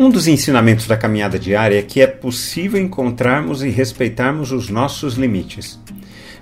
Um 0.00 0.08
dos 0.08 0.26
ensinamentos 0.26 0.86
da 0.86 0.96
caminhada 0.96 1.38
diária 1.38 1.78
é 1.78 1.82
que 1.82 2.00
é 2.00 2.06
possível 2.06 2.80
encontrarmos 2.80 3.62
e 3.62 3.68
respeitarmos 3.68 4.50
os 4.50 4.70
nossos 4.70 5.16
limites. 5.16 5.78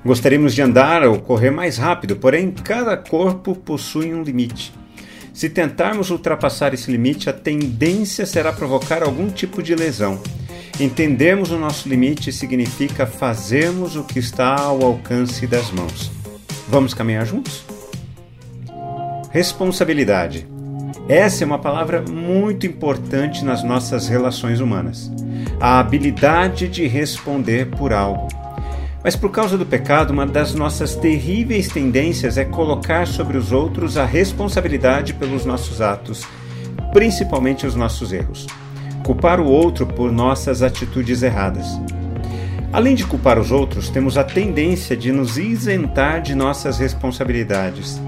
Gostaríamos 0.04 0.54
de 0.54 0.62
andar 0.62 1.02
ou 1.02 1.18
correr 1.18 1.50
mais 1.50 1.76
rápido, 1.76 2.14
porém 2.14 2.52
cada 2.52 2.96
corpo 2.96 3.56
possui 3.56 4.14
um 4.14 4.22
limite. 4.22 4.72
Se 5.34 5.50
tentarmos 5.50 6.10
ultrapassar 6.10 6.72
esse 6.72 6.88
limite, 6.88 7.28
a 7.28 7.32
tendência 7.32 8.24
será 8.26 8.52
provocar 8.52 9.02
algum 9.02 9.28
tipo 9.28 9.60
de 9.60 9.74
lesão. 9.74 10.22
Entendermos 10.78 11.50
o 11.50 11.58
nosso 11.58 11.88
limite 11.88 12.30
significa 12.30 13.06
fazermos 13.06 13.96
o 13.96 14.04
que 14.04 14.20
está 14.20 14.54
ao 14.54 14.84
alcance 14.84 15.48
das 15.48 15.72
mãos. 15.72 16.12
Vamos 16.68 16.94
caminhar 16.94 17.26
juntos? 17.26 17.64
Responsabilidade. 19.32 20.46
Essa 21.08 21.42
é 21.42 21.46
uma 21.46 21.58
palavra 21.58 22.02
muito 22.02 22.66
importante 22.66 23.42
nas 23.42 23.62
nossas 23.64 24.08
relações 24.08 24.60
humanas. 24.60 25.10
A 25.58 25.80
habilidade 25.80 26.68
de 26.68 26.86
responder 26.86 27.70
por 27.70 27.94
algo. 27.94 28.28
Mas 29.02 29.16
por 29.16 29.30
causa 29.30 29.56
do 29.56 29.64
pecado, 29.64 30.10
uma 30.10 30.26
das 30.26 30.52
nossas 30.52 30.94
terríveis 30.94 31.68
tendências 31.68 32.36
é 32.36 32.44
colocar 32.44 33.06
sobre 33.06 33.38
os 33.38 33.52
outros 33.52 33.96
a 33.96 34.04
responsabilidade 34.04 35.14
pelos 35.14 35.46
nossos 35.46 35.80
atos, 35.80 36.26
principalmente 36.92 37.66
os 37.66 37.74
nossos 37.74 38.12
erros. 38.12 38.46
Culpar 39.02 39.40
o 39.40 39.46
outro 39.46 39.86
por 39.86 40.12
nossas 40.12 40.60
atitudes 40.60 41.22
erradas. 41.22 41.80
Além 42.70 42.94
de 42.94 43.06
culpar 43.06 43.38
os 43.38 43.50
outros, 43.50 43.88
temos 43.88 44.18
a 44.18 44.24
tendência 44.24 44.94
de 44.94 45.10
nos 45.10 45.38
isentar 45.38 46.20
de 46.20 46.34
nossas 46.34 46.78
responsabilidades. 46.78 47.98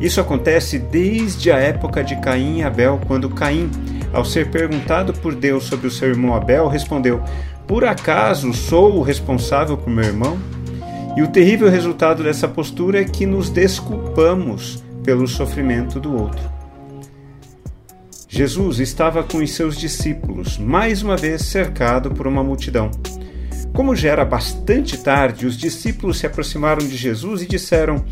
Isso 0.00 0.20
acontece 0.20 0.78
desde 0.78 1.50
a 1.50 1.58
época 1.58 2.04
de 2.04 2.16
Caim 2.16 2.58
e 2.58 2.62
Abel, 2.62 3.00
quando 3.06 3.30
Caim, 3.30 3.70
ao 4.12 4.24
ser 4.24 4.50
perguntado 4.50 5.12
por 5.12 5.34
Deus 5.34 5.64
sobre 5.64 5.86
o 5.86 5.90
seu 5.90 6.08
irmão 6.08 6.34
Abel, 6.34 6.68
respondeu: 6.68 7.22
Por 7.66 7.84
acaso 7.84 8.52
sou 8.52 8.96
o 8.96 9.02
responsável 9.02 9.76
por 9.76 9.90
meu 9.90 10.04
irmão? 10.04 10.38
E 11.16 11.22
o 11.22 11.28
terrível 11.28 11.70
resultado 11.70 12.22
dessa 12.22 12.46
postura 12.46 13.00
é 13.00 13.04
que 13.04 13.24
nos 13.24 13.48
desculpamos 13.48 14.84
pelo 15.02 15.26
sofrimento 15.26 15.98
do 15.98 16.14
outro. 16.14 16.56
Jesus 18.28 18.80
estava 18.80 19.22
com 19.22 19.38
os 19.38 19.52
seus 19.52 19.78
discípulos, 19.78 20.58
mais 20.58 21.02
uma 21.02 21.16
vez 21.16 21.40
cercado 21.42 22.10
por 22.10 22.26
uma 22.26 22.44
multidão. 22.44 22.90
Como 23.72 23.96
já 23.96 24.10
era 24.10 24.26
bastante 24.26 24.98
tarde, 24.98 25.46
os 25.46 25.56
discípulos 25.56 26.18
se 26.18 26.26
aproximaram 26.26 26.86
de 26.86 26.96
Jesus 26.96 27.40
e 27.40 27.46
disseram: 27.46 28.04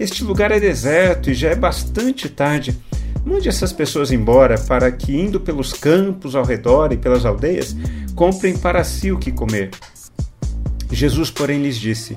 este 0.00 0.24
lugar 0.24 0.50
é 0.50 0.58
deserto 0.58 1.28
e 1.30 1.34
já 1.34 1.50
é 1.50 1.54
bastante 1.54 2.26
tarde. 2.26 2.74
Mande 3.22 3.50
essas 3.50 3.70
pessoas 3.70 4.10
embora 4.10 4.58
para 4.58 4.90
que, 4.90 5.14
indo 5.14 5.38
pelos 5.38 5.74
campos 5.74 6.34
ao 6.34 6.42
redor 6.42 6.90
e 6.90 6.96
pelas 6.96 7.26
aldeias, 7.26 7.76
comprem 8.14 8.56
para 8.56 8.82
si 8.82 9.12
o 9.12 9.18
que 9.18 9.30
comer. 9.30 9.68
Jesus, 10.90 11.30
porém, 11.30 11.62
lhes 11.62 11.76
disse: 11.76 12.16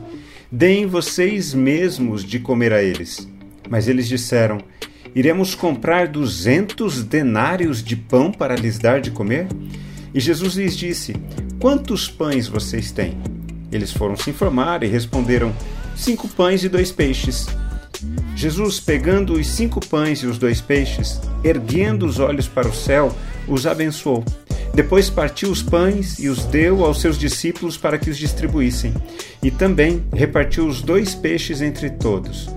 Deem 0.50 0.88
vocês 0.88 1.54
mesmos 1.54 2.24
de 2.24 2.40
comer 2.40 2.72
a 2.72 2.82
eles. 2.82 3.28
Mas 3.70 3.90
eles 3.90 4.08
disseram: 4.08 4.60
Iremos 5.14 5.54
comprar 5.54 6.08
duzentos 6.08 7.04
denários 7.04 7.84
de 7.84 7.98
pão 7.98 8.32
para 8.32 8.56
lhes 8.56 8.80
dar 8.80 9.02
de 9.02 9.12
comer? 9.12 9.46
E 10.14 10.22
Jesus 10.22 10.54
lhes 10.54 10.78
disse: 10.78 11.18
Quantos 11.60 12.08
pães 12.08 12.48
vocês 12.48 12.94
têm? 12.94 13.18
Eles 13.70 13.92
foram 13.92 14.16
se 14.16 14.30
informar 14.30 14.84
e 14.84 14.88
responderam: 14.88 15.54
Cinco 15.98 16.30
pães 16.30 16.64
e 16.64 16.70
dois 16.70 16.90
peixes. 16.90 17.46
Jesus, 18.36 18.80
pegando 18.80 19.34
os 19.34 19.48
cinco 19.48 19.80
pães 19.86 20.20
e 20.20 20.28
os 20.28 20.38
dois 20.38 20.60
peixes, 20.60 21.22
erguendo 21.44 22.06
os 22.06 22.20
olhos 22.20 22.48
para 22.48 22.68
o 22.68 22.74
céu, 22.74 23.16
os 23.48 23.66
abençoou. 23.66 24.24
Depois 24.74 25.08
partiu 25.08 25.52
os 25.52 25.62
pães 25.62 26.18
e 26.18 26.28
os 26.28 26.46
deu 26.46 26.84
aos 26.84 27.00
seus 27.00 27.18
discípulos 27.18 27.78
para 27.78 27.98
que 27.98 28.10
os 28.10 28.18
distribuíssem. 28.18 28.92
E 29.42 29.52
também 29.52 30.04
repartiu 30.12 30.68
os 30.68 30.82
dois 30.82 31.14
peixes 31.14 31.62
entre 31.62 31.92
todos. 31.92 32.50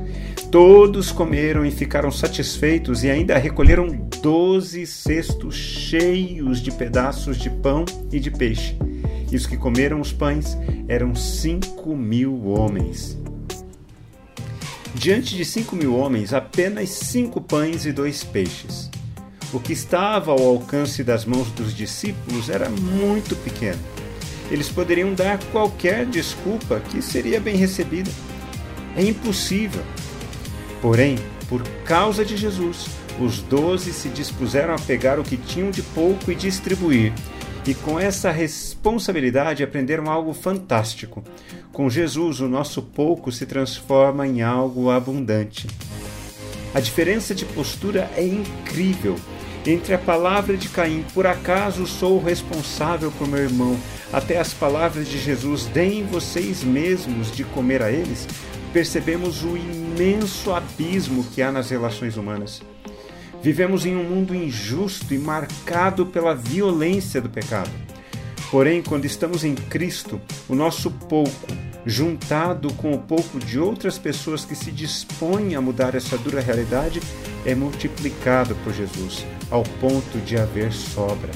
Todos 0.50 1.12
comeram 1.12 1.66
e 1.66 1.70
ficaram 1.70 2.10
satisfeitos 2.10 3.04
e 3.04 3.10
ainda 3.10 3.36
recolheram 3.36 3.88
doze 4.22 4.86
cestos 4.86 5.54
cheios 5.54 6.62
de 6.62 6.70
pedaços 6.70 7.36
de 7.36 7.50
pão 7.50 7.84
e 8.10 8.18
de 8.18 8.30
peixe. 8.30 8.76
E 9.30 9.36
os 9.36 9.46
que 9.46 9.56
comeram 9.56 10.00
os 10.00 10.12
pães 10.12 10.56
eram 10.88 11.14
cinco 11.14 11.94
mil 11.94 12.46
homens. 12.46 13.18
Diante 14.98 15.36
de 15.36 15.44
cinco 15.44 15.76
mil 15.76 15.94
homens, 15.94 16.32
apenas 16.32 16.88
cinco 16.88 17.38
pães 17.38 17.84
e 17.84 17.92
dois 17.92 18.24
peixes. 18.24 18.90
O 19.52 19.60
que 19.60 19.74
estava 19.74 20.32
ao 20.32 20.42
alcance 20.42 21.04
das 21.04 21.26
mãos 21.26 21.50
dos 21.50 21.76
discípulos 21.76 22.48
era 22.48 22.70
muito 22.70 23.36
pequeno. 23.36 23.78
Eles 24.50 24.70
poderiam 24.70 25.12
dar 25.12 25.38
qualquer 25.52 26.06
desculpa 26.06 26.80
que 26.80 27.02
seria 27.02 27.38
bem 27.38 27.56
recebida. 27.56 28.10
É 28.96 29.02
impossível. 29.02 29.82
Porém, 30.80 31.18
por 31.46 31.62
causa 31.84 32.24
de 32.24 32.34
Jesus, 32.34 32.86
os 33.20 33.40
doze 33.42 33.92
se 33.92 34.08
dispuseram 34.08 34.74
a 34.74 34.78
pegar 34.78 35.20
o 35.20 35.24
que 35.24 35.36
tinham 35.36 35.70
de 35.70 35.82
pouco 35.82 36.32
e 36.32 36.34
distribuir, 36.34 37.12
e 37.66 37.74
com 37.74 37.98
essa 37.98 38.30
responsabilidade 38.30 39.62
aprenderam 39.62 40.08
algo 40.10 40.32
fantástico. 40.32 41.24
Com 41.72 41.90
Jesus, 41.90 42.40
o 42.40 42.48
nosso 42.48 42.80
pouco 42.80 43.32
se 43.32 43.44
transforma 43.44 44.26
em 44.26 44.40
algo 44.40 44.90
abundante. 44.90 45.66
A 46.72 46.80
diferença 46.80 47.34
de 47.34 47.44
postura 47.44 48.10
é 48.16 48.24
incrível. 48.24 49.16
Entre 49.66 49.92
a 49.94 49.98
palavra 49.98 50.56
de 50.56 50.68
Caim, 50.68 51.04
por 51.12 51.26
acaso 51.26 51.86
sou 51.86 52.22
responsável 52.22 53.10
por 53.10 53.26
meu 53.26 53.40
irmão, 53.40 53.76
até 54.12 54.38
as 54.38 54.54
palavras 54.54 55.08
de 55.08 55.18
Jesus, 55.18 55.66
deem 55.66 56.04
vocês 56.04 56.62
mesmos 56.62 57.32
de 57.32 57.42
comer 57.42 57.82
a 57.82 57.90
eles, 57.90 58.28
percebemos 58.72 59.42
o 59.42 59.56
imenso 59.56 60.52
abismo 60.52 61.24
que 61.24 61.42
há 61.42 61.50
nas 61.50 61.70
relações 61.70 62.16
humanas. 62.16 62.62
Vivemos 63.42 63.86
em 63.86 63.96
um 63.96 64.04
mundo 64.04 64.34
injusto 64.34 65.14
e 65.14 65.18
marcado 65.18 66.06
pela 66.06 66.34
violência 66.34 67.20
do 67.20 67.28
pecado. 67.28 67.70
Porém, 68.50 68.82
quando 68.82 69.04
estamos 69.04 69.44
em 69.44 69.54
Cristo, 69.54 70.20
o 70.48 70.54
nosso 70.54 70.90
pouco, 70.90 71.46
juntado 71.84 72.72
com 72.74 72.92
o 72.92 72.98
pouco 72.98 73.38
de 73.38 73.58
outras 73.58 73.98
pessoas 73.98 74.44
que 74.44 74.54
se 74.54 74.70
dispõem 74.70 75.54
a 75.54 75.60
mudar 75.60 75.94
essa 75.94 76.16
dura 76.18 76.40
realidade, 76.40 77.00
é 77.44 77.54
multiplicado 77.54 78.54
por 78.64 78.72
Jesus, 78.72 79.24
ao 79.50 79.62
ponto 79.80 80.18
de 80.18 80.36
haver 80.36 80.72
sobra. 80.72 81.30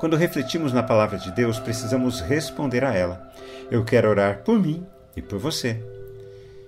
Quando 0.00 0.16
refletimos 0.16 0.72
na 0.72 0.82
palavra 0.82 1.18
de 1.18 1.30
Deus, 1.30 1.58
precisamos 1.58 2.20
responder 2.20 2.84
a 2.84 2.94
ela. 2.94 3.30
Eu 3.70 3.84
quero 3.84 4.08
orar 4.08 4.42
por 4.42 4.58
mim 4.58 4.84
e 5.14 5.20
por 5.20 5.38
você. 5.38 5.99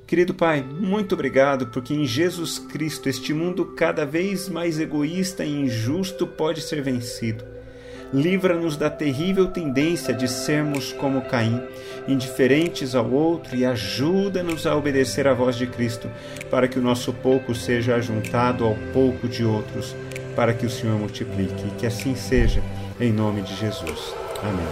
Querido 0.06 0.34
Pai, 0.34 0.62
muito 0.62 1.14
obrigado 1.14 1.68
porque 1.68 1.94
em 1.94 2.04
Jesus 2.04 2.58
Cristo 2.58 3.08
este 3.08 3.32
mundo 3.32 3.64
cada 3.76 4.04
vez 4.04 4.48
mais 4.48 4.78
egoísta 4.78 5.44
e 5.44 5.50
injusto 5.50 6.26
pode 6.26 6.60
ser 6.60 6.82
vencido. 6.82 7.44
Livra-nos 8.12 8.76
da 8.76 8.90
terrível 8.90 9.46
tendência 9.46 10.12
de 10.12 10.28
sermos 10.28 10.92
como 10.92 11.22
Caim, 11.22 11.62
indiferentes 12.06 12.94
ao 12.94 13.10
outro, 13.10 13.56
e 13.56 13.64
ajuda-nos 13.64 14.66
a 14.66 14.76
obedecer 14.76 15.26
à 15.26 15.32
voz 15.32 15.56
de 15.56 15.66
Cristo, 15.66 16.10
para 16.50 16.68
que 16.68 16.78
o 16.78 16.82
nosso 16.82 17.10
pouco 17.14 17.54
seja 17.54 17.94
ajuntado 17.94 18.64
ao 18.64 18.74
pouco 18.92 19.26
de 19.26 19.44
outros, 19.44 19.96
para 20.36 20.52
que 20.52 20.66
o 20.66 20.70
Senhor 20.70 20.98
multiplique. 20.98 21.70
Que 21.78 21.86
assim 21.86 22.14
seja, 22.14 22.62
em 23.00 23.10
nome 23.10 23.40
de 23.40 23.56
Jesus. 23.56 24.14
Amém. 24.42 24.66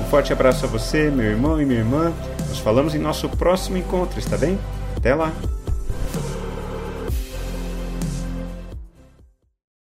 Um 0.00 0.04
forte 0.06 0.32
abraço 0.32 0.64
a 0.64 0.68
você, 0.68 1.10
meu 1.10 1.26
irmão 1.26 1.62
e 1.62 1.64
minha 1.64 1.78
irmã. 1.78 2.12
Nos 2.50 2.58
falamos 2.58 2.94
em 2.94 2.98
nosso 2.98 3.28
próximo 3.28 3.76
encontro, 3.78 4.18
está 4.18 4.36
bem? 4.36 4.58
Até 4.96 5.14
lá! 5.14 5.32